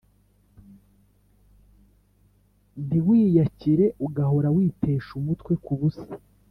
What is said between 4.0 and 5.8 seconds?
ugahora witesha umutwe ku